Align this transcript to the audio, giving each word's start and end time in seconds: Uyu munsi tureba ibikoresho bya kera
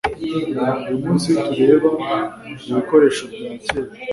Uyu 0.87 0.99
munsi 1.03 1.29
tureba 1.45 2.13
ibikoresho 2.69 3.23
bya 3.33 3.51
kera 3.63 3.91